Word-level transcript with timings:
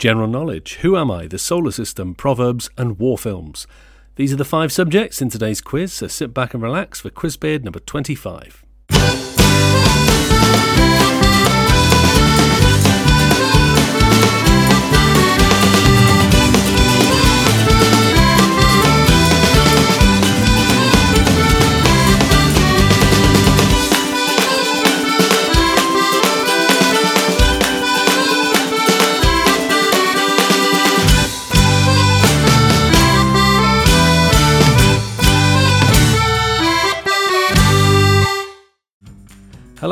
General 0.00 0.28
Knowledge, 0.28 0.76
Who 0.76 0.96
Am 0.96 1.10
I, 1.10 1.26
The 1.26 1.38
Solar 1.38 1.70
System, 1.70 2.14
Proverbs, 2.14 2.70
and 2.78 2.98
War 2.98 3.18
Films. 3.18 3.66
These 4.16 4.32
are 4.32 4.36
the 4.36 4.46
five 4.46 4.72
subjects 4.72 5.20
in 5.20 5.28
today's 5.28 5.60
quiz, 5.60 5.92
so 5.92 6.06
sit 6.06 6.32
back 6.32 6.54
and 6.54 6.62
relax 6.62 7.00
for 7.00 7.10
Quizbeard 7.10 7.64
number 7.64 7.80
25. 7.80 8.64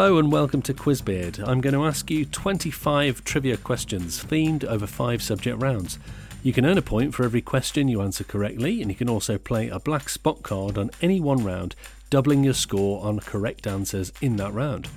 Hello 0.09 0.19
and 0.19 0.33
welcome 0.33 0.63
to 0.63 0.73
Quizbeard. 0.73 1.39
I'm 1.39 1.61
going 1.61 1.75
to 1.75 1.85
ask 1.85 2.11
you 2.11 2.25
25 2.25 3.25
trivia 3.25 3.59
questions 3.59 4.25
themed 4.25 4.65
over 4.65 4.87
five 4.87 5.23
subject 5.23 5.61
rounds. 5.61 5.99
You 6.43 6.55
can 6.55 6.65
earn 6.65 6.79
a 6.79 6.83
point 6.83 7.15
for 7.15 7.25
every 7.25 7.43
question 7.43 7.89
you 7.89 8.01
answer 8.01 8.25
correctly, 8.25 8.81
and 8.81 8.91
you 8.91 8.97
can 8.97 9.11
also 9.11 9.37
play 9.37 9.69
a 9.69 9.79
black 9.79 10.09
spot 10.09 10.43
card 10.43 10.79
on 10.79 10.91
any 11.03 11.21
one 11.21 11.45
round, 11.45 11.75
doubling 12.09 12.43
your 12.43 12.55
score 12.55 13.05
on 13.05 13.21
correct 13.21 13.67
answers 13.67 14.11
in 14.23 14.37
that 14.37 14.55
round. 14.55 14.89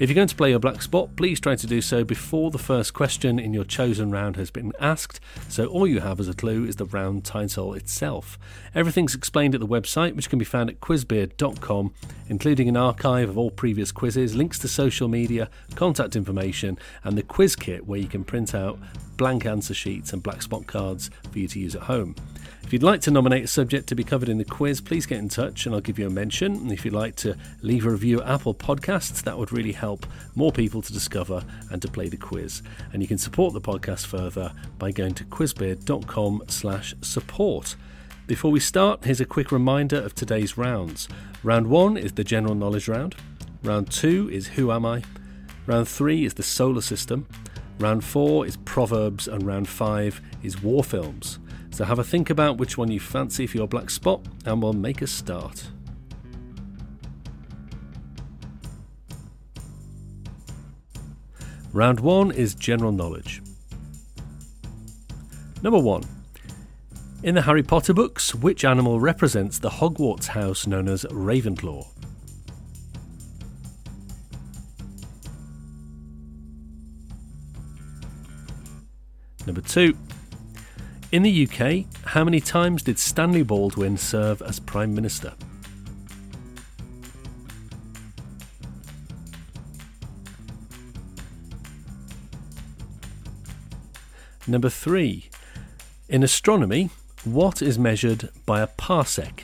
If 0.00 0.08
you're 0.08 0.14
going 0.14 0.28
to 0.28 0.34
play 0.34 0.48
your 0.48 0.58
black 0.58 0.80
spot, 0.80 1.14
please 1.14 1.40
try 1.40 1.56
to 1.56 1.66
do 1.66 1.82
so 1.82 2.04
before 2.04 2.50
the 2.50 2.56
first 2.56 2.94
question 2.94 3.38
in 3.38 3.52
your 3.52 3.64
chosen 3.64 4.10
round 4.10 4.36
has 4.36 4.50
been 4.50 4.72
asked, 4.80 5.20
so 5.46 5.66
all 5.66 5.86
you 5.86 6.00
have 6.00 6.18
as 6.18 6.26
a 6.26 6.32
clue 6.32 6.64
is 6.64 6.76
the 6.76 6.86
round 6.86 7.26
title 7.26 7.74
itself. 7.74 8.38
Everything's 8.74 9.14
explained 9.14 9.54
at 9.54 9.60
the 9.60 9.66
website, 9.66 10.16
which 10.16 10.30
can 10.30 10.38
be 10.38 10.44
found 10.46 10.70
at 10.70 10.80
quizbeard.com, 10.80 11.92
including 12.30 12.66
an 12.66 12.78
archive 12.78 13.28
of 13.28 13.36
all 13.36 13.50
previous 13.50 13.92
quizzes, 13.92 14.34
links 14.34 14.58
to 14.60 14.68
social 14.68 15.06
media, 15.06 15.50
contact 15.74 16.16
information, 16.16 16.78
and 17.04 17.18
the 17.18 17.22
quiz 17.22 17.54
kit 17.54 17.86
where 17.86 18.00
you 18.00 18.08
can 18.08 18.24
print 18.24 18.54
out 18.54 18.78
blank 19.18 19.44
answer 19.44 19.74
sheets 19.74 20.14
and 20.14 20.22
black 20.22 20.40
spot 20.40 20.66
cards 20.66 21.10
for 21.30 21.38
you 21.38 21.46
to 21.46 21.60
use 21.60 21.76
at 21.76 21.82
home. 21.82 22.14
If 22.70 22.74
you'd 22.74 22.84
like 22.84 23.00
to 23.00 23.10
nominate 23.10 23.42
a 23.42 23.48
subject 23.48 23.88
to 23.88 23.96
be 23.96 24.04
covered 24.04 24.28
in 24.28 24.38
the 24.38 24.44
quiz, 24.44 24.80
please 24.80 25.04
get 25.04 25.18
in 25.18 25.28
touch 25.28 25.66
and 25.66 25.74
I'll 25.74 25.80
give 25.80 25.98
you 25.98 26.06
a 26.06 26.10
mention. 26.10 26.54
And 26.54 26.70
if 26.70 26.84
you'd 26.84 26.94
like 26.94 27.16
to 27.16 27.36
leave 27.62 27.84
a 27.84 27.90
review 27.90 28.22
at 28.22 28.28
Apple 28.28 28.54
Podcasts, 28.54 29.24
that 29.24 29.36
would 29.36 29.50
really 29.50 29.72
help 29.72 30.06
more 30.36 30.52
people 30.52 30.80
to 30.80 30.92
discover 30.92 31.42
and 31.72 31.82
to 31.82 31.88
play 31.88 32.08
the 32.08 32.16
quiz. 32.16 32.62
And 32.92 33.02
you 33.02 33.08
can 33.08 33.18
support 33.18 33.54
the 33.54 33.60
podcast 33.60 34.06
further 34.06 34.52
by 34.78 34.92
going 34.92 35.14
to 35.14 35.24
quizbeard.com 35.24 36.44
slash 36.46 36.94
support. 37.00 37.74
Before 38.28 38.52
we 38.52 38.60
start, 38.60 39.04
here's 39.04 39.20
a 39.20 39.24
quick 39.24 39.50
reminder 39.50 40.00
of 40.00 40.14
today's 40.14 40.56
rounds. 40.56 41.08
Round 41.42 41.66
one 41.66 41.96
is 41.96 42.12
the 42.12 42.22
general 42.22 42.54
knowledge 42.54 42.86
round. 42.86 43.16
Round 43.64 43.90
two 43.90 44.30
is 44.30 44.46
Who 44.46 44.70
Am 44.70 44.86
I? 44.86 45.02
Round 45.66 45.88
three 45.88 46.24
is 46.24 46.34
the 46.34 46.44
solar 46.44 46.82
system. 46.82 47.26
Round 47.80 48.04
four 48.04 48.46
is 48.46 48.58
Proverbs, 48.58 49.26
and 49.26 49.44
round 49.44 49.68
five 49.68 50.20
is 50.44 50.62
War 50.62 50.84
Films. 50.84 51.40
So 51.70 51.84
have 51.84 51.98
a 51.98 52.04
think 52.04 52.30
about 52.30 52.58
which 52.58 52.76
one 52.76 52.90
you 52.90 53.00
fancy 53.00 53.46
for 53.46 53.56
your 53.56 53.68
black 53.68 53.90
spot, 53.90 54.20
and 54.44 54.62
we'll 54.62 54.72
make 54.72 55.00
a 55.00 55.06
start. 55.06 55.68
Round 61.72 62.00
1 62.00 62.32
is 62.32 62.54
general 62.54 62.90
knowledge. 62.90 63.40
Number 65.62 65.78
1. 65.78 66.02
In 67.22 67.34
the 67.34 67.42
Harry 67.42 67.62
Potter 67.62 67.94
books, 67.94 68.34
which 68.34 68.64
animal 68.64 68.98
represents 68.98 69.58
the 69.58 69.70
Hogwarts 69.70 70.26
house 70.26 70.66
known 70.66 70.88
as 70.88 71.04
Ravenclaw? 71.04 71.86
Number 79.46 79.60
2. 79.60 79.96
In 81.12 81.24
the 81.24 81.48
UK, 81.48 81.86
how 82.10 82.22
many 82.22 82.38
times 82.38 82.84
did 82.84 82.96
Stanley 82.96 83.42
Baldwin 83.42 83.96
serve 83.96 84.40
as 84.42 84.60
Prime 84.60 84.94
Minister? 84.94 85.32
Number 94.46 94.68
three. 94.68 95.30
In 96.08 96.22
astronomy, 96.22 96.90
what 97.24 97.60
is 97.60 97.76
measured 97.76 98.28
by 98.46 98.60
a 98.60 98.68
parsec? 98.68 99.40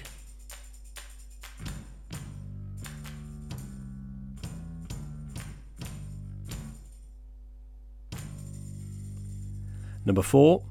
Number 10.04 10.22
four. 10.22 10.62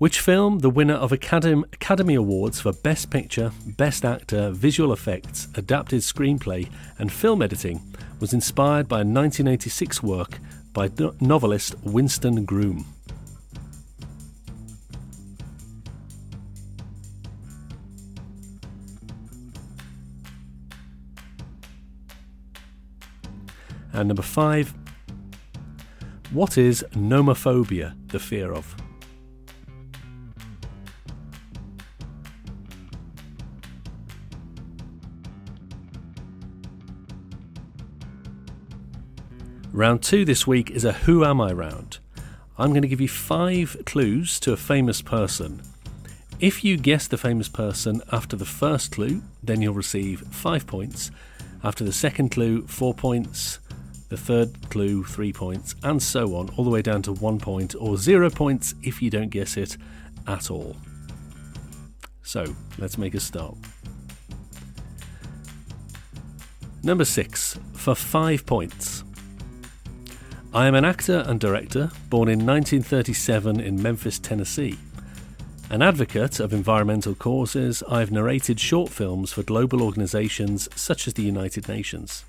Which 0.00 0.20
film, 0.20 0.60
the 0.60 0.70
winner 0.70 0.94
of 0.94 1.12
Academy, 1.12 2.14
Awards 2.14 2.58
for 2.58 2.72
Best 2.72 3.10
Picture, 3.10 3.52
Best 3.66 4.02
Actor, 4.02 4.52
Visual 4.52 4.94
Effects, 4.94 5.48
Adapted 5.56 6.00
Screenplay, 6.00 6.70
and 6.98 7.12
Film 7.12 7.42
Editing, 7.42 7.82
was 8.18 8.32
inspired 8.32 8.88
by 8.88 9.02
a 9.02 9.04
1986 9.04 10.02
work 10.02 10.38
by 10.72 10.88
novelist 11.20 11.74
Winston 11.82 12.46
Groom? 12.46 12.86
And 23.92 24.08
number 24.08 24.22
five, 24.22 24.72
what 26.30 26.56
is 26.56 26.82
nomophobia, 26.92 27.94
the 28.08 28.18
fear 28.18 28.54
of? 28.54 28.74
Round 39.80 40.02
two 40.02 40.26
this 40.26 40.46
week 40.46 40.70
is 40.70 40.84
a 40.84 40.92
Who 40.92 41.24
Am 41.24 41.40
I 41.40 41.52
round. 41.52 42.00
I'm 42.58 42.68
going 42.68 42.82
to 42.82 42.86
give 42.86 43.00
you 43.00 43.08
five 43.08 43.78
clues 43.86 44.38
to 44.40 44.52
a 44.52 44.56
famous 44.58 45.00
person. 45.00 45.62
If 46.38 46.62
you 46.62 46.76
guess 46.76 47.08
the 47.08 47.16
famous 47.16 47.48
person 47.48 48.02
after 48.12 48.36
the 48.36 48.44
first 48.44 48.92
clue, 48.92 49.22
then 49.42 49.62
you'll 49.62 49.72
receive 49.72 50.20
five 50.20 50.66
points. 50.66 51.10
After 51.64 51.82
the 51.82 51.94
second 51.94 52.28
clue, 52.30 52.66
four 52.66 52.92
points. 52.92 53.58
The 54.10 54.18
third 54.18 54.68
clue, 54.68 55.02
three 55.02 55.32
points, 55.32 55.74
and 55.82 56.02
so 56.02 56.36
on, 56.36 56.50
all 56.58 56.64
the 56.64 56.68
way 56.68 56.82
down 56.82 57.00
to 57.04 57.14
one 57.14 57.38
point 57.38 57.74
or 57.74 57.96
zero 57.96 58.28
points 58.28 58.74
if 58.82 59.00
you 59.00 59.08
don't 59.08 59.30
guess 59.30 59.56
it 59.56 59.78
at 60.26 60.50
all. 60.50 60.76
So, 62.22 62.54
let's 62.76 62.98
make 62.98 63.14
a 63.14 63.20
start. 63.20 63.56
Number 66.82 67.06
six, 67.06 67.58
for 67.72 67.94
five 67.94 68.44
points. 68.44 69.04
I 70.52 70.66
am 70.66 70.74
an 70.74 70.84
actor 70.84 71.22
and 71.28 71.38
director 71.38 71.92
born 72.08 72.28
in 72.28 72.44
1937 72.44 73.60
in 73.60 73.80
Memphis, 73.80 74.18
Tennessee. 74.18 74.76
An 75.70 75.80
advocate 75.80 76.40
of 76.40 76.52
environmental 76.52 77.14
causes, 77.14 77.84
I've 77.88 78.10
narrated 78.10 78.58
short 78.58 78.90
films 78.90 79.32
for 79.32 79.44
global 79.44 79.80
organisations 79.80 80.68
such 80.74 81.06
as 81.06 81.14
the 81.14 81.22
United 81.22 81.68
Nations. 81.68 82.24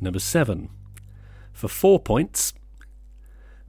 Number 0.00 0.18
7. 0.18 0.68
For 1.52 1.68
four 1.68 2.00
points, 2.00 2.54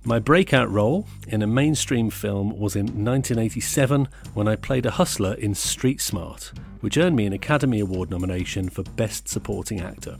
my 0.07 0.19
breakout 0.19 0.71
role 0.71 1.05
in 1.27 1.41
a 1.41 1.47
mainstream 1.47 2.09
film 2.09 2.57
was 2.57 2.77
in 2.77 2.85
1987 2.85 4.07
when 4.33 4.47
I 4.47 4.55
played 4.55 4.85
a 4.85 4.91
hustler 4.91 5.33
in 5.33 5.53
Street 5.53 5.99
Smart, 5.99 6.53
which 6.79 6.97
earned 6.97 7.17
me 7.17 7.25
an 7.25 7.33
Academy 7.33 7.81
Award 7.81 8.09
nomination 8.09 8.69
for 8.69 8.83
Best 8.83 9.27
Supporting 9.27 9.81
Actor. 9.81 10.17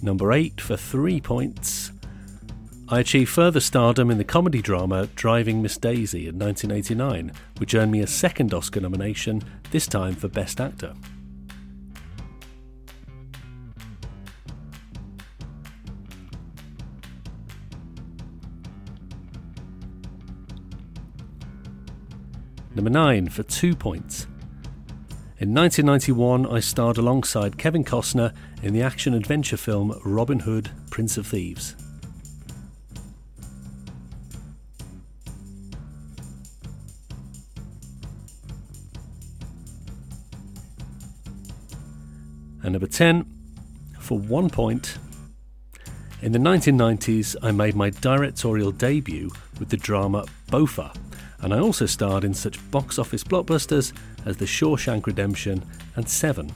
Number 0.00 0.32
8 0.32 0.58
for 0.58 0.78
3 0.78 1.20
points. 1.20 1.79
I 2.92 2.98
achieved 2.98 3.30
further 3.30 3.60
stardom 3.60 4.10
in 4.10 4.18
the 4.18 4.24
comedy 4.24 4.60
drama 4.60 5.06
Driving 5.14 5.62
Miss 5.62 5.78
Daisy 5.78 6.26
in 6.26 6.40
1989, 6.40 7.30
which 7.58 7.76
earned 7.76 7.92
me 7.92 8.00
a 8.00 8.06
second 8.08 8.52
Oscar 8.52 8.80
nomination, 8.80 9.44
this 9.70 9.86
time 9.86 10.16
for 10.16 10.26
Best 10.26 10.60
Actor. 10.60 10.94
Number 22.74 22.90
9 22.90 23.28
for 23.28 23.44
2 23.44 23.76
points. 23.76 24.26
In 25.38 25.54
1991, 25.54 26.44
I 26.44 26.58
starred 26.58 26.98
alongside 26.98 27.56
Kevin 27.56 27.84
Costner 27.84 28.34
in 28.64 28.74
the 28.74 28.82
action 28.82 29.14
adventure 29.14 29.56
film 29.56 29.96
Robin 30.04 30.40
Hood, 30.40 30.72
Prince 30.90 31.16
of 31.16 31.28
Thieves. 31.28 31.76
Number 42.80 42.94
10, 42.94 43.26
for 43.98 44.18
one 44.18 44.48
point, 44.48 44.96
in 46.22 46.32
the 46.32 46.38
1990s, 46.38 47.36
I 47.42 47.50
made 47.50 47.76
my 47.76 47.90
directorial 47.90 48.72
debut 48.72 49.30
with 49.58 49.68
the 49.68 49.76
drama 49.76 50.24
Bopha, 50.50 50.96
and 51.42 51.52
I 51.52 51.58
also 51.58 51.84
starred 51.84 52.24
in 52.24 52.32
such 52.32 52.58
box 52.70 52.98
office 52.98 53.22
blockbusters 53.22 53.92
as 54.24 54.38
The 54.38 54.46
Shawshank 54.46 55.04
Redemption 55.04 55.62
and 55.94 56.08
Seven. 56.08 56.54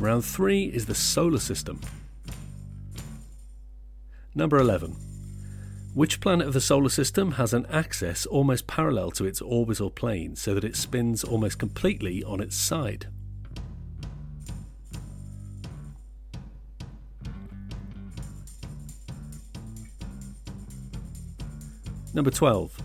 Round 0.00 0.24
3 0.24 0.64
is 0.64 0.86
the 0.86 0.94
solar 0.94 1.38
system. 1.38 1.82
Number 4.36 4.58
11. 4.58 4.94
Which 5.94 6.20
planet 6.20 6.46
of 6.46 6.52
the 6.52 6.60
solar 6.60 6.90
system 6.90 7.32
has 7.32 7.54
an 7.54 7.64
axis 7.70 8.26
almost 8.26 8.66
parallel 8.66 9.10
to 9.12 9.24
its 9.24 9.40
orbital 9.40 9.88
plane 9.88 10.36
so 10.36 10.52
that 10.52 10.62
it 10.62 10.76
spins 10.76 11.24
almost 11.24 11.58
completely 11.58 12.22
on 12.22 12.42
its 12.42 12.54
side? 12.54 13.06
Number 22.12 22.30
12. 22.30 22.78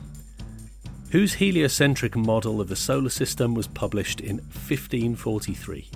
Whose 1.11 1.33
heliocentric 1.33 2.15
model 2.15 2.61
of 2.61 2.69
the 2.69 2.77
solar 2.77 3.09
system 3.09 3.53
was 3.53 3.67
published 3.67 4.21
in 4.21 4.37
1543? 4.37 5.89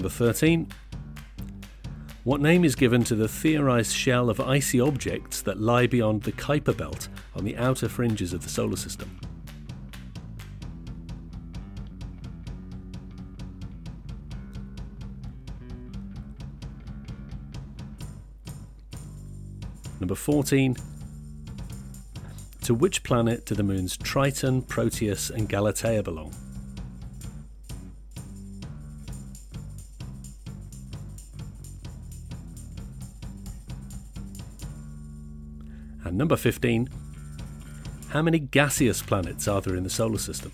Number 0.00 0.08
13. 0.08 0.66
What 2.24 2.40
name 2.40 2.64
is 2.64 2.74
given 2.74 3.04
to 3.04 3.14
the 3.14 3.28
theorized 3.28 3.94
shell 3.94 4.30
of 4.30 4.40
icy 4.40 4.80
objects 4.80 5.42
that 5.42 5.60
lie 5.60 5.86
beyond 5.86 6.22
the 6.22 6.32
Kuiper 6.32 6.74
belt 6.74 7.08
on 7.36 7.44
the 7.44 7.54
outer 7.58 7.86
fringes 7.86 8.32
of 8.32 8.42
the 8.42 8.48
solar 8.48 8.76
system? 8.76 9.20
Number 20.00 20.14
14. 20.14 20.78
To 22.62 22.72
which 22.72 23.02
planet 23.02 23.44
do 23.44 23.54
the 23.54 23.62
moons 23.62 23.98
Triton, 23.98 24.62
Proteus, 24.62 25.28
and 25.28 25.46
Galatea 25.46 26.02
belong? 26.02 26.34
Number 36.20 36.36
15. 36.36 36.86
How 38.10 38.20
many 38.20 38.38
gaseous 38.38 39.00
planets 39.00 39.48
are 39.48 39.62
there 39.62 39.74
in 39.74 39.84
the 39.84 39.88
solar 39.88 40.18
system? 40.18 40.52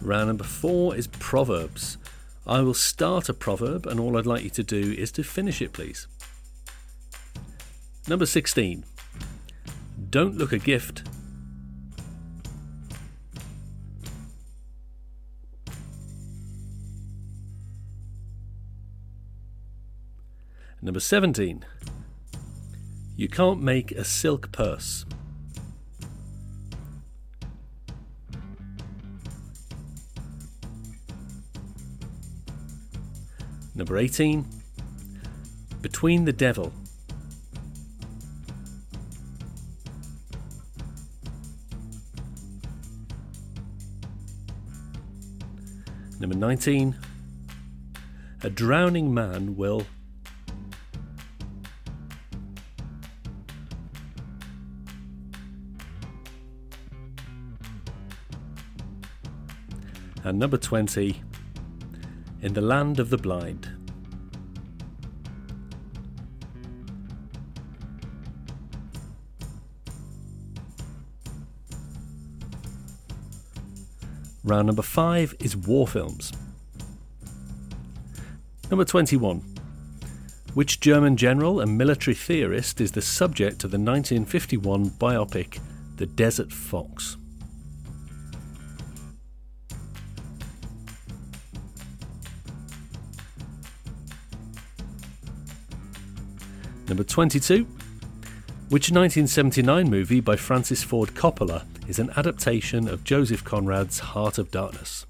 Round 0.00 0.28
number 0.28 0.44
four 0.44 0.94
is 0.94 1.08
Proverbs. 1.08 1.98
I 2.46 2.60
will 2.60 2.72
start 2.72 3.28
a 3.28 3.34
proverb, 3.34 3.86
and 3.86 3.98
all 3.98 4.16
I'd 4.16 4.26
like 4.26 4.44
you 4.44 4.50
to 4.50 4.62
do 4.62 4.92
is 4.92 5.10
to 5.12 5.24
finish 5.24 5.60
it, 5.60 5.72
please. 5.72 6.06
Number 8.06 8.26
16. 8.26 8.84
Don't 10.10 10.38
look 10.38 10.52
a 10.52 10.58
gift, 10.58 10.93
Number 20.84 21.00
17. 21.00 21.64
You 23.16 23.26
can't 23.26 23.62
make 23.62 23.90
a 23.92 24.04
silk 24.04 24.52
purse. 24.52 25.06
Number 33.74 33.96
18. 33.96 34.44
Between 35.80 36.26
the 36.26 36.34
Devil. 36.34 36.70
Number 46.20 46.36
19. 46.36 46.94
A 48.42 48.50
drowning 48.50 49.14
man 49.14 49.56
will 49.56 49.86
And 60.26 60.38
number 60.38 60.56
20, 60.56 61.22
In 62.40 62.54
the 62.54 62.62
Land 62.62 62.98
of 62.98 63.10
the 63.10 63.18
Blind. 63.18 63.68
Round 74.42 74.66
number 74.66 74.80
5 74.80 75.34
is 75.40 75.56
war 75.58 75.86
films. 75.86 76.32
Number 78.70 78.86
21. 78.86 79.42
Which 80.54 80.80
German 80.80 81.18
general 81.18 81.60
and 81.60 81.76
military 81.76 82.14
theorist 82.14 82.80
is 82.80 82.92
the 82.92 83.02
subject 83.02 83.62
of 83.64 83.72
the 83.72 83.78
1951 83.78 84.88
biopic 84.90 85.60
The 85.96 86.06
Desert 86.06 86.50
Fox? 86.50 87.18
Number 96.94 97.02
22. 97.02 97.64
Which 98.68 98.92
1979 98.92 99.90
movie 99.90 100.20
by 100.20 100.36
Francis 100.36 100.84
Ford 100.84 101.08
Coppola 101.14 101.64
is 101.88 101.98
an 101.98 102.10
adaptation 102.16 102.86
of 102.86 103.02
Joseph 103.02 103.42
Conrad's 103.42 103.98
Heart 103.98 104.38
of 104.38 104.52
Darkness? 104.52 105.04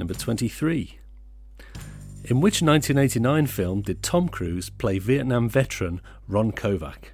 Number 0.00 0.14
23. 0.14 0.98
In 2.24 2.40
which 2.40 2.60
1989 2.60 3.46
film 3.46 3.82
did 3.82 4.02
Tom 4.02 4.28
Cruise 4.28 4.68
play 4.68 4.98
Vietnam 4.98 5.48
veteran 5.48 6.00
Ron 6.26 6.50
Kovic? 6.50 7.12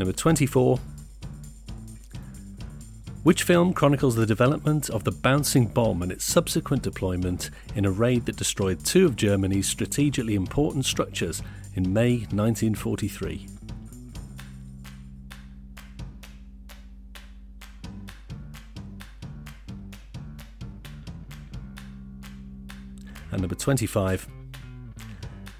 Number 0.00 0.14
24. 0.14 0.80
Which 3.22 3.42
film 3.42 3.74
chronicles 3.74 4.16
the 4.16 4.24
development 4.24 4.88
of 4.88 5.04
the 5.04 5.12
bouncing 5.12 5.66
bomb 5.66 6.00
and 6.00 6.10
its 6.10 6.24
subsequent 6.24 6.82
deployment 6.82 7.50
in 7.74 7.84
a 7.84 7.90
raid 7.90 8.24
that 8.24 8.36
destroyed 8.36 8.82
two 8.82 9.04
of 9.04 9.14
Germany's 9.14 9.68
strategically 9.68 10.36
important 10.36 10.86
structures 10.86 11.42
in 11.74 11.92
May 11.92 12.20
1943? 12.30 13.46
And 23.32 23.42
number 23.42 23.54
25. 23.54 24.26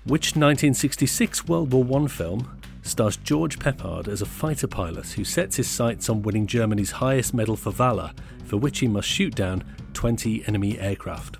Which 0.06 0.28
1966 0.34 1.46
World 1.46 1.74
War 1.74 2.00
I 2.00 2.08
film 2.08 2.59
stars 2.90 3.16
George 3.16 3.58
Peppard 3.58 4.08
as 4.08 4.20
a 4.20 4.26
fighter 4.26 4.66
pilot 4.66 5.06
who 5.12 5.24
sets 5.24 5.56
his 5.56 5.68
sights 5.68 6.08
on 6.08 6.22
winning 6.22 6.46
Germany's 6.46 6.90
highest 6.90 7.32
medal 7.32 7.56
for 7.56 7.70
valour, 7.70 8.10
for 8.44 8.56
which 8.56 8.80
he 8.80 8.88
must 8.88 9.08
shoot 9.08 9.34
down 9.34 9.64
20 9.94 10.46
enemy 10.46 10.78
aircraft? 10.78 11.38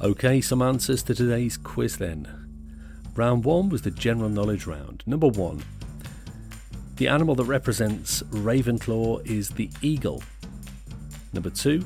Okay, 0.00 0.40
some 0.40 0.62
answers 0.62 1.02
to 1.02 1.14
today's 1.14 1.56
quiz 1.56 1.96
then. 1.96 2.48
Round 3.16 3.44
one 3.44 3.68
was 3.68 3.82
the 3.82 3.90
general 3.90 4.28
knowledge 4.28 4.64
round. 4.64 5.02
Number 5.06 5.26
one, 5.26 5.64
the 6.98 7.08
animal 7.08 7.36
that 7.36 7.44
represents 7.44 8.22
Ravenclaw 8.24 9.24
is 9.24 9.50
the 9.50 9.70
eagle. 9.82 10.22
Number 11.32 11.48
two, 11.48 11.84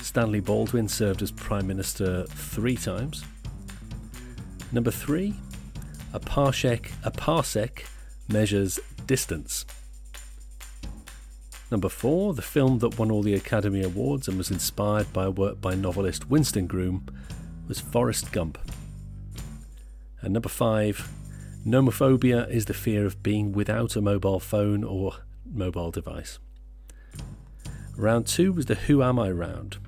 Stanley 0.00 0.38
Baldwin 0.38 0.88
served 0.88 1.20
as 1.20 1.32
Prime 1.32 1.66
Minister 1.66 2.24
three 2.26 2.76
times. 2.76 3.24
Number 4.70 4.92
three, 4.92 5.34
a 6.12 6.20
parsec, 6.20 6.92
a 7.02 7.10
parsec 7.10 7.86
measures 8.28 8.78
distance. 9.06 9.66
Number 11.68 11.88
four, 11.88 12.32
the 12.32 12.42
film 12.42 12.78
that 12.78 13.00
won 13.00 13.10
all 13.10 13.22
the 13.22 13.34
Academy 13.34 13.82
Awards 13.82 14.28
and 14.28 14.38
was 14.38 14.52
inspired 14.52 15.12
by 15.12 15.24
a 15.24 15.30
work 15.30 15.60
by 15.60 15.74
novelist 15.74 16.30
Winston 16.30 16.68
Groom 16.68 17.04
was 17.66 17.80
Forrest 17.80 18.30
Gump. 18.30 18.58
And 20.20 20.32
number 20.32 20.48
five, 20.48 21.10
nomophobia 21.66 22.48
is 22.48 22.66
the 22.66 22.74
fear 22.74 23.04
of 23.04 23.24
being 23.24 23.50
without 23.50 23.96
a 23.96 24.00
mobile 24.00 24.38
phone 24.38 24.84
or 24.84 25.14
mobile 25.44 25.90
device. 25.90 26.38
Round 27.96 28.24
two 28.24 28.52
was 28.52 28.66
the 28.66 28.76
Who 28.76 29.02
Am 29.02 29.18
I 29.18 29.30
round. 29.32 29.78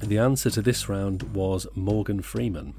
The 0.00 0.18
answer 0.18 0.50
to 0.50 0.60
this 0.60 0.88
round 0.88 1.34
was 1.34 1.68
Morgan 1.76 2.20
Freeman. 2.20 2.74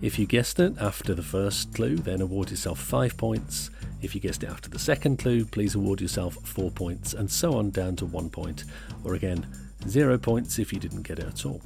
If 0.00 0.18
you 0.18 0.26
guessed 0.26 0.58
it 0.58 0.74
after 0.80 1.14
the 1.14 1.22
first 1.22 1.72
clue, 1.74 1.96
then 1.96 2.20
award 2.20 2.50
yourself 2.50 2.80
five 2.80 3.16
points. 3.16 3.70
If 4.00 4.16
you 4.16 4.20
guessed 4.20 4.42
it 4.42 4.50
after 4.50 4.68
the 4.68 4.80
second 4.80 5.20
clue, 5.20 5.44
please 5.44 5.76
award 5.76 6.00
yourself 6.00 6.34
four 6.42 6.72
points, 6.72 7.14
and 7.14 7.30
so 7.30 7.56
on 7.56 7.70
down 7.70 7.94
to 7.96 8.06
one 8.06 8.30
point, 8.30 8.64
or 9.04 9.14
again, 9.14 9.46
zero 9.86 10.18
points 10.18 10.58
if 10.58 10.72
you 10.72 10.80
didn't 10.80 11.02
get 11.02 11.20
it 11.20 11.26
at 11.26 11.46
all. 11.46 11.62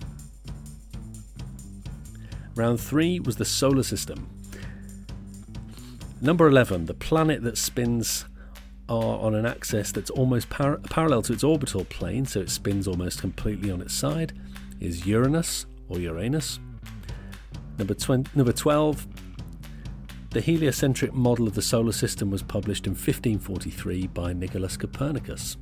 Round 2.55 2.79
three 2.79 3.21
was 3.21 3.37
the 3.37 3.47
solar 3.47 3.83
system. 3.83 4.36
Number 6.21 6.49
11, 6.49 6.87
the 6.87 6.95
planet 6.95 7.43
that 7.43 7.59
spins 7.59 8.25
are 8.89 9.19
on 9.19 9.35
an 9.35 9.45
axis 9.45 9.93
that's 9.93 10.11
almost 10.11 10.49
par- 10.49 10.79
parallel 10.79 11.23
to 11.23 11.33
its 11.33 11.45
orbital 11.45 11.85
plane, 11.85 12.25
so 12.25 12.41
it 12.41 12.51
spins 12.51 12.89
almost 12.89 13.21
completely 13.21 13.71
on 13.71 13.83
its 13.83 13.95
side, 13.95 14.33
is 14.81 15.07
Uranus 15.07 15.67
or 15.89 15.99
Uranus. 15.99 16.59
Number, 17.79 17.95
tw- 17.95 18.35
number 18.35 18.53
12, 18.53 19.07
the 20.31 20.41
heliocentric 20.41 21.13
model 21.13 21.47
of 21.47 21.55
the 21.55 21.63
solar 21.63 21.93
system 21.93 22.31
was 22.31 22.43
published 22.43 22.87
in 22.87 22.93
1543 22.93 24.07
by 24.09 24.33
Nicholas 24.33 24.77
Copernicus. 24.77 25.57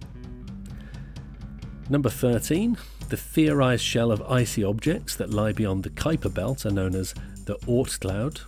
Number 1.91 2.09
13, 2.09 2.77
the 3.09 3.17
theorized 3.17 3.85
shell 3.85 4.11
of 4.11 4.23
icy 4.23 4.65
objects 4.65 5.17
that 5.17 5.31
lie 5.31 5.53
beyond 5.53 5.83
the 5.83 5.91
Kuiper 5.91 6.33
belt 6.33 6.65
are 6.65 6.71
known 6.71 6.95
as 6.95 7.15
the 7.45 7.57
Oort 7.67 8.01
cloud. 8.01 8.41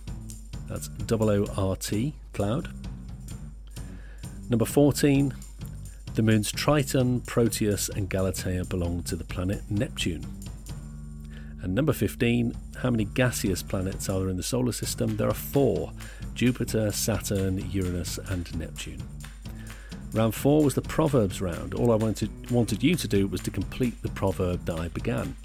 That's 0.67 0.89
O 1.11 1.45
R 1.57 1.75
T 1.75 2.13
cloud. 2.33 2.69
Number 4.49 4.65
14, 4.65 5.33
the 6.15 6.21
moons 6.21 6.51
Triton, 6.51 7.21
Proteus, 7.21 7.89
and 7.89 8.09
Galatea 8.09 8.65
belong 8.65 9.03
to 9.03 9.15
the 9.15 9.23
planet 9.23 9.61
Neptune. 9.69 10.25
And 11.61 11.75
number 11.75 11.91
15, 11.91 12.55
how 12.77 12.89
many 12.91 13.05
gaseous 13.05 13.61
planets 13.61 14.09
are 14.09 14.19
there 14.19 14.29
in 14.29 14.37
the 14.37 14.43
solar 14.43 14.71
system? 14.71 15.17
There 15.17 15.27
are 15.27 15.33
four 15.33 15.91
Jupiter, 16.33 16.91
Saturn, 16.91 17.57
Uranus, 17.71 18.19
and 18.29 18.57
Neptune. 18.57 19.03
Round 20.13 20.33
four 20.33 20.63
was 20.63 20.75
the 20.75 20.81
Proverbs 20.81 21.41
round. 21.41 21.73
All 21.73 21.91
I 21.91 21.95
wanted, 21.95 22.29
wanted 22.49 22.81
you 22.81 22.95
to 22.95 23.07
do 23.07 23.27
was 23.27 23.41
to 23.41 23.51
complete 23.51 24.01
the 24.01 24.09
proverb 24.09 24.65
that 24.65 24.79
I 24.79 24.87
began. 24.87 25.35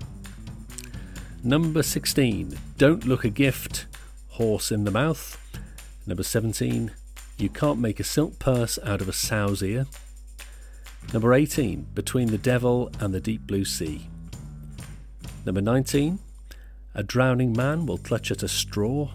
Number 1.43 1.83
16, 1.83 2.57
don't 2.79 3.05
look 3.05 3.25
a 3.25 3.31
gift, 3.31 3.87
horse 4.33 4.73
in 4.73 4.85
the 4.85 4.91
mouth. 4.91 5.39
Number 6.07 6.23
17, 6.23 6.91
you 7.39 7.49
can't 7.49 7.79
make 7.79 8.01
a 8.01 8.05
silk 8.05 8.39
purse 8.39 8.79
out 8.85 9.01
of 9.01 9.09
a 9.09 9.12
sow's 9.12 9.62
ear. 9.62 9.87
Number 11.12 11.35
18, 11.35 11.89
between 11.95 12.29
the 12.29 12.39
devil 12.39 12.91
and 12.99 13.12
the 13.12 13.21
deep 13.21 13.47
blue 13.47 13.65
sea. 13.65 14.09
Number 15.45 15.61
19, 15.61 16.19
a 16.95 17.03
drowning 17.03 17.53
man 17.53 17.87
will 17.87 17.99
clutch 17.99 18.31
at 18.31 18.43
a 18.43 18.49
straw. 18.49 19.11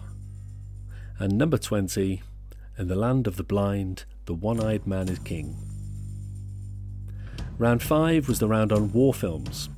And 1.18 1.36
number 1.36 1.58
20, 1.58 2.22
in 2.78 2.88
the 2.88 2.94
land 2.94 3.26
of 3.26 3.36
the 3.36 3.42
blind, 3.42 4.04
the 4.26 4.34
One 4.34 4.60
Eyed 4.60 4.86
Man 4.86 5.08
is 5.08 5.18
King. 5.18 5.56
Round 7.58 7.82
5 7.82 8.28
was 8.28 8.38
the 8.38 8.46
round 8.46 8.72
on 8.72 8.92
war 8.92 9.12
films. 9.12 9.68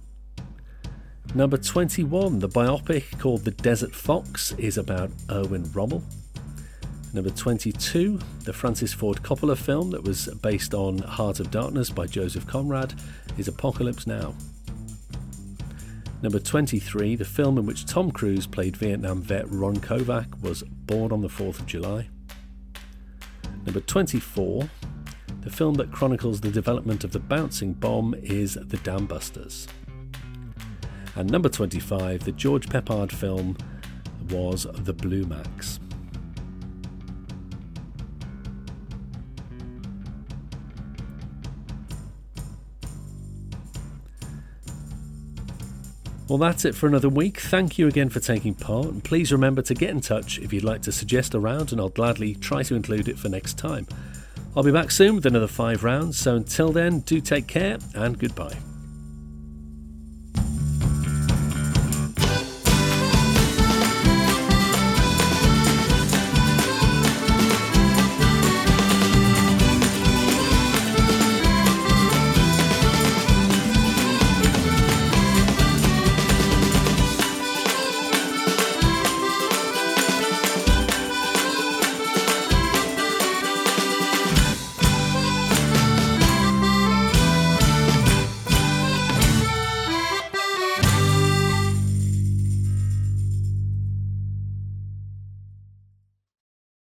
Number 1.32 1.56
21, 1.56 2.40
the 2.40 2.48
biopic 2.48 3.16
called 3.20 3.44
The 3.44 3.52
Desert 3.52 3.94
Fox 3.94 4.50
is 4.58 4.76
about 4.76 5.12
Erwin 5.30 5.70
Rommel. 5.72 6.02
Number 7.14 7.30
22, 7.30 8.18
the 8.42 8.52
Francis 8.52 8.92
Ford 8.92 9.22
Coppola 9.22 9.56
film 9.56 9.92
that 9.92 10.02
was 10.02 10.26
based 10.42 10.74
on 10.74 10.98
Heart 10.98 11.38
of 11.38 11.52
Darkness 11.52 11.88
by 11.88 12.06
Joseph 12.06 12.48
Conrad 12.48 12.94
is 13.38 13.46
Apocalypse 13.46 14.08
Now. 14.08 14.34
Number 16.20 16.40
23, 16.40 17.14
the 17.14 17.24
film 17.24 17.58
in 17.58 17.64
which 17.64 17.86
Tom 17.86 18.10
Cruise 18.10 18.48
played 18.48 18.76
Vietnam 18.76 19.22
vet 19.22 19.48
Ron 19.48 19.76
Kovic 19.76 20.42
was 20.42 20.64
Born 20.64 21.12
on 21.12 21.20
the 21.20 21.28
4th 21.28 21.60
of 21.60 21.66
July. 21.66 22.08
Number 23.64 23.80
24, 23.80 24.68
the 25.42 25.50
film 25.50 25.74
that 25.74 25.92
chronicles 25.92 26.40
the 26.40 26.50
development 26.50 27.04
of 27.04 27.12
the 27.12 27.20
bouncing 27.20 27.72
bomb 27.72 28.14
is 28.20 28.54
The 28.54 28.78
Dam 28.78 29.06
Busters. 29.06 29.68
And 31.16 31.30
number 31.30 31.48
25, 31.48 32.24
the 32.24 32.32
George 32.32 32.68
Peppard 32.68 33.12
film 33.12 33.56
was 34.30 34.66
The 34.72 34.92
Blue 34.92 35.24
Max. 35.24 35.80
Well, 46.30 46.38
that's 46.38 46.64
it 46.64 46.76
for 46.76 46.86
another 46.86 47.08
week. 47.08 47.40
Thank 47.40 47.76
you 47.76 47.88
again 47.88 48.08
for 48.08 48.20
taking 48.20 48.54
part, 48.54 48.86
and 48.86 49.02
please 49.02 49.32
remember 49.32 49.62
to 49.62 49.74
get 49.74 49.90
in 49.90 50.00
touch 50.00 50.38
if 50.38 50.52
you'd 50.52 50.62
like 50.62 50.80
to 50.82 50.92
suggest 50.92 51.34
a 51.34 51.40
round, 51.40 51.72
and 51.72 51.80
I'll 51.80 51.88
gladly 51.88 52.36
try 52.36 52.62
to 52.62 52.76
include 52.76 53.08
it 53.08 53.18
for 53.18 53.28
next 53.28 53.58
time. 53.58 53.88
I'll 54.56 54.62
be 54.62 54.70
back 54.70 54.92
soon 54.92 55.16
with 55.16 55.26
another 55.26 55.48
five 55.48 55.82
rounds, 55.82 56.18
so 56.18 56.36
until 56.36 56.70
then, 56.70 57.00
do 57.00 57.20
take 57.20 57.48
care 57.48 57.78
and 57.96 58.16
goodbye. 58.16 58.56